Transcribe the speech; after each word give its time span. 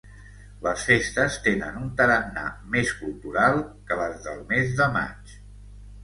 Les 0.67 0.83
festes 0.91 1.35
tenen 1.47 1.75
un 1.81 1.91
tarannà 1.99 2.45
més 2.75 2.93
cultural 3.01 3.61
que 3.91 3.97
les 4.01 4.17
del 4.29 4.41
mes 4.55 4.73
de 4.81 4.89
maig. 4.97 5.35